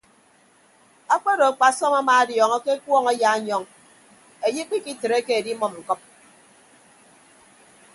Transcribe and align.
Akpodo 1.13 1.43
akpasọm 1.47 1.93
amaadiọọñọ 1.99 2.57
ke 2.65 2.71
ekuọñ 2.77 3.05
ayaanyọñ 3.11 3.63
anye 4.45 4.61
ikpikitreke 4.63 5.31
edimʌm 5.39 5.73
ñkʌp. 5.79 6.01